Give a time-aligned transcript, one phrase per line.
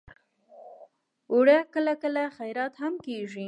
[1.31, 3.39] اوړه کله کله خیرات هم کېږي